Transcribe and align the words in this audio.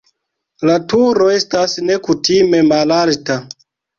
La 0.67 0.77
turo 0.93 1.27
estas 1.33 1.77
nekutime 1.89 2.63
malalta. 2.73 3.37